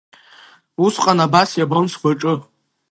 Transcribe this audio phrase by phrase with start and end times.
[0.85, 2.33] Усҟан абас иабон сгәаҿы.